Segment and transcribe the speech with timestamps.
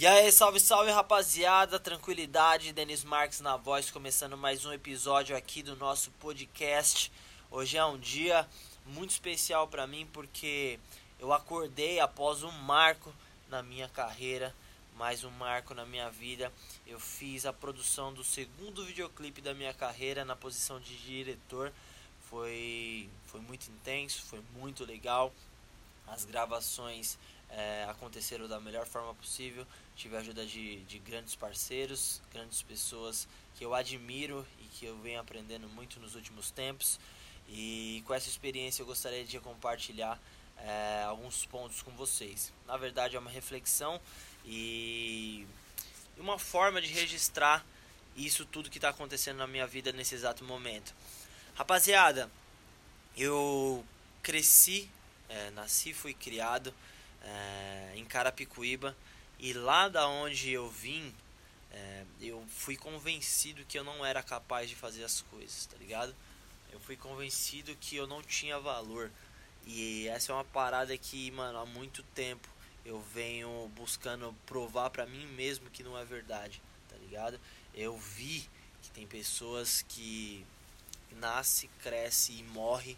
[0.00, 5.60] E aí, salve, salve rapaziada, tranquilidade, Denis Marques na voz, começando mais um episódio aqui
[5.60, 7.10] do nosso podcast.
[7.50, 8.48] Hoje é um dia
[8.86, 10.78] muito especial para mim porque
[11.18, 13.12] eu acordei após um marco
[13.50, 14.54] na minha carreira,
[14.96, 16.52] mais um marco na minha vida.
[16.86, 21.72] Eu fiz a produção do segundo videoclipe da minha carreira na posição de diretor.
[22.30, 25.32] Foi, foi muito intenso, foi muito legal.
[26.06, 27.18] As gravações
[27.50, 29.66] é, aconteceram da melhor forma possível.
[29.96, 33.26] Tive a ajuda de, de grandes parceiros, grandes pessoas
[33.56, 36.98] que eu admiro e que eu venho aprendendo muito nos últimos tempos.
[37.48, 40.20] E com essa experiência eu gostaria de compartilhar
[40.58, 42.52] é, alguns pontos com vocês.
[42.66, 44.00] Na verdade é uma reflexão
[44.44, 45.46] e
[46.16, 47.64] uma forma de registrar
[48.16, 50.94] isso tudo que está acontecendo na minha vida nesse exato momento.
[51.54, 52.30] Rapaziada,
[53.16, 53.84] eu
[54.22, 54.88] cresci,
[55.28, 56.74] é, nasci, fui criado
[57.22, 58.96] é, em Carapicuíba
[59.38, 61.14] e lá da onde eu vim,
[61.70, 66.14] é, eu fui convencido que eu não era capaz de fazer as coisas, tá ligado?
[66.72, 69.10] Eu fui convencido que eu não tinha valor.
[69.66, 72.48] E essa é uma parada que, mano, há muito tempo
[72.84, 77.38] eu venho buscando provar para mim mesmo que não é verdade, tá ligado?
[77.74, 78.48] Eu vi
[78.82, 80.44] que tem pessoas que
[81.12, 82.96] nasce, cresce e morre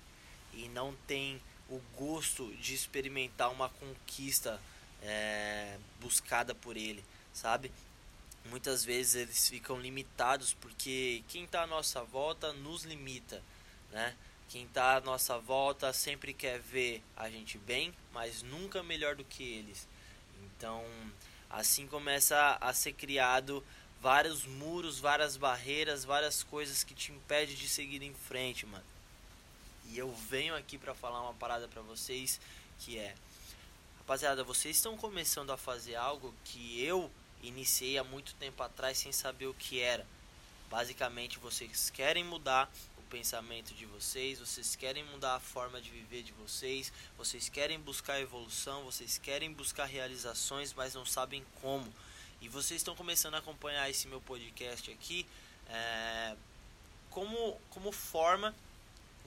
[0.53, 1.41] e não tem
[1.71, 4.61] o gosto de experimentar uma conquista
[5.03, 7.71] é, buscada por ele, sabe?
[8.47, 13.43] Muitas vezes eles ficam limitados porque quem está à nossa volta nos limita,
[13.93, 14.17] né?
[14.49, 19.25] Quem está à nossa volta sempre quer ver a gente bem, mas nunca melhor do
[19.25, 19.87] que eles.
[20.43, 20.85] Então,
[21.49, 23.65] assim começa a ser criado
[24.01, 28.85] vários muros, várias barreiras, várias coisas que te impedem de seguir em frente, mano.
[29.87, 32.41] E eu venho aqui para falar uma parada para vocês
[32.79, 33.15] que é
[34.11, 37.09] Rapaziada, vocês estão começando a fazer algo que eu
[37.45, 40.05] iniciei há muito tempo atrás sem saber o que era.
[40.69, 46.25] Basicamente, vocês querem mudar o pensamento de vocês, vocês querem mudar a forma de viver
[46.25, 51.87] de vocês, vocês querem buscar evolução, vocês querem buscar realizações, mas não sabem como.
[52.41, 55.25] E vocês estão começando a acompanhar esse meu podcast aqui
[55.69, 56.35] é,
[57.11, 58.53] como, como forma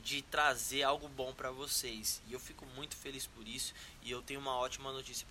[0.02, 2.22] de trazer algo bom para vocês.
[2.28, 3.74] E eu fico muito feliz por isso.
[4.02, 5.26] E eu tenho uma ótima notícia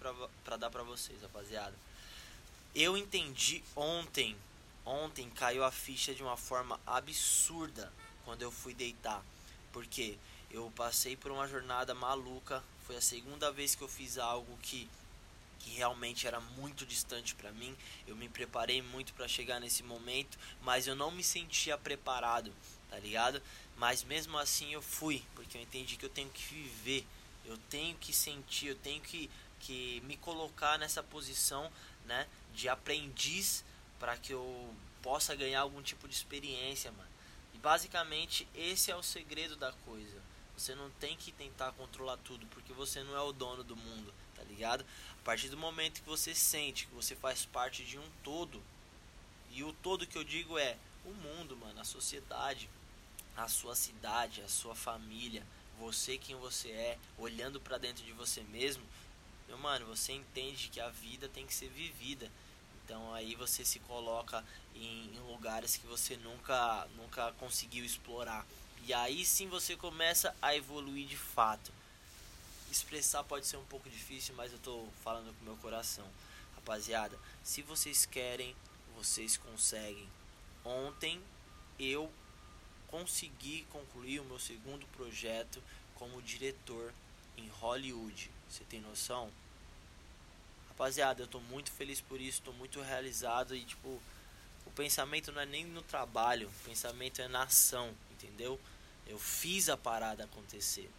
[0.44, 1.74] para dar para vocês, rapaziada.
[2.74, 4.36] Eu entendi ontem.
[4.84, 7.92] Ontem caiu a ficha de uma forma absurda
[8.24, 9.22] quando eu fui deitar.
[9.72, 10.18] Porque
[10.50, 12.62] eu passei por uma jornada maluca.
[12.86, 14.88] Foi a segunda vez que eu fiz algo que
[15.62, 17.76] que realmente era muito distante para mim.
[18.06, 22.52] Eu me preparei muito para chegar nesse momento, mas eu não me sentia preparado,
[22.92, 23.42] tá ligado?
[23.78, 27.06] Mas mesmo assim eu fui, porque eu entendi que eu tenho que viver,
[27.46, 29.30] eu tenho que sentir, eu tenho que,
[29.60, 31.72] que me colocar nessa posição
[32.04, 33.64] né, de aprendiz
[33.98, 37.08] para que eu possa ganhar algum tipo de experiência, mano.
[37.54, 40.22] E basicamente esse é o segredo da coisa.
[40.54, 44.12] Você não tem que tentar controlar tudo, porque você não é o dono do mundo,
[44.36, 44.84] tá ligado?
[45.18, 48.62] A partir do momento que você sente que você faz parte de um todo,
[49.50, 50.76] e o todo que eu digo é
[51.06, 52.68] o mundo, mano, a sociedade,
[53.36, 55.46] a sua cidade, a sua família,
[55.78, 58.84] você quem você é, olhando para dentro de você mesmo,
[59.48, 62.30] meu mano, você entende que a vida tem que ser vivida.
[62.84, 64.44] Então aí você se coloca
[64.74, 68.46] em, em lugares que você nunca nunca conseguiu explorar.
[68.84, 71.72] E aí sim você começa a evoluir de fato.
[72.70, 76.08] Expressar pode ser um pouco difícil, mas eu tô falando com meu coração.
[76.54, 78.56] Rapaziada, se vocês querem,
[78.96, 80.08] vocês conseguem.
[80.64, 81.20] Ontem
[81.78, 82.10] eu
[82.92, 85.62] consegui concluir o meu segundo projeto
[85.94, 86.92] como diretor
[87.38, 88.30] em Hollywood.
[88.50, 89.32] Você tem noção?
[90.68, 93.88] Rapaziada, eu tô muito feliz por isso, tô muito realizado e tipo,
[94.66, 98.60] o pensamento não é nem no trabalho, o pensamento é na ação, entendeu?
[99.06, 100.90] Eu fiz a parada acontecer.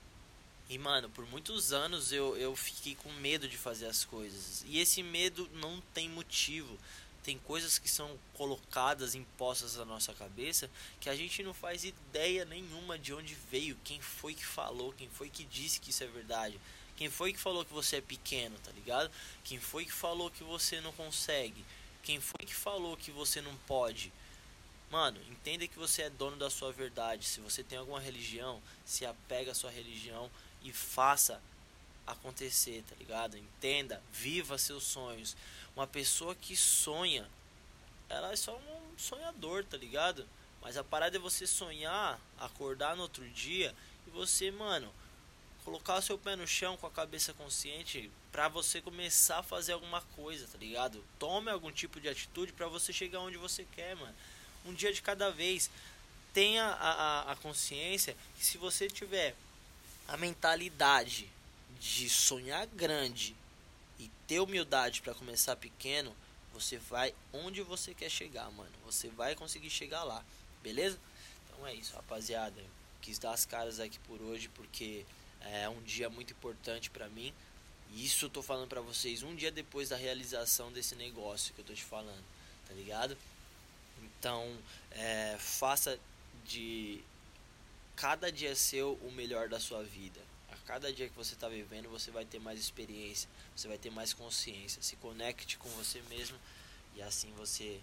[0.68, 4.64] E mano, por muitos anos eu, eu fiquei com medo de fazer as coisas.
[4.66, 6.76] E esse medo não tem motivo
[7.24, 12.44] tem coisas que são colocadas, impostas na nossa cabeça, que a gente não faz ideia
[12.46, 16.08] nenhuma de onde veio, quem foi que falou, quem foi que disse que isso é
[16.08, 16.60] verdade.
[16.96, 19.10] Quem foi que falou que você é pequeno, tá ligado?
[19.44, 21.66] Quem foi que falou que você não consegue?
[22.04, 24.12] Quem foi que falou que você não pode?
[24.92, 27.26] Mano, entenda que você é dono da sua verdade.
[27.26, 30.30] Se você tem alguma religião, se apega à sua religião
[30.62, 31.42] e faça
[32.06, 33.38] acontecer, tá ligado?
[33.38, 35.36] Entenda, viva seus sonhos.
[35.76, 37.28] Uma pessoa que sonha,
[38.10, 40.28] ela é só um sonhador, tá ligado?
[40.62, 43.74] Mas a parada é você sonhar, acordar no outro dia
[44.08, 44.92] e você, mano,
[45.64, 49.74] colocar o seu pé no chão com a cabeça consciente para você começar a fazer
[49.74, 51.04] alguma coisa, tá ligado?
[51.20, 54.16] Tome algum tipo de atitude para você chegar onde você quer, mano.
[54.66, 55.70] Um dia de cada vez.
[56.34, 59.36] Tenha a, a, a consciência que se você tiver
[60.08, 61.30] a mentalidade
[61.80, 63.36] de sonhar grande
[64.00, 66.16] e ter humildade para começar pequeno,
[66.54, 68.72] você vai onde você quer chegar, mano.
[68.86, 70.24] Você vai conseguir chegar lá,
[70.62, 71.00] beleza?
[71.48, 72.62] Então é isso, rapaziada.
[73.02, 75.06] Quis dar as caras aqui por hoje porque
[75.42, 77.34] é um dia muito importante para mim.
[77.92, 81.62] E isso eu tô falando para vocês um dia depois da realização desse negócio que
[81.62, 82.24] eu tô te falando,
[82.68, 83.18] tá ligado?
[84.02, 84.58] Então,
[84.92, 86.00] é, faça
[86.46, 87.04] de
[87.96, 90.20] cada dia seu o melhor da sua vida.
[90.66, 94.14] Cada dia que você está vivendo, você vai ter mais experiência, você vai ter mais
[94.14, 94.82] consciência.
[94.82, 96.38] Se conecte com você mesmo
[96.96, 97.82] e assim você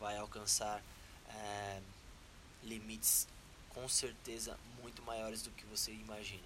[0.00, 0.82] vai alcançar
[1.28, 1.80] é,
[2.62, 3.28] limites
[3.70, 6.42] com certeza muito maiores do que você imagina.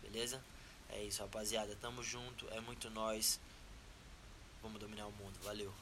[0.00, 0.42] Beleza?
[0.90, 1.76] É isso, rapaziada.
[1.76, 3.38] Tamo junto, é muito nós.
[4.62, 5.38] Vamos dominar o mundo.
[5.42, 5.72] Valeu.